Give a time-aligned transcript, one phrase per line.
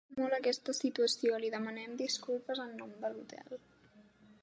[0.05, 3.65] Sento molt aquesta situació, li demanem disculpes en nom de l'hotel.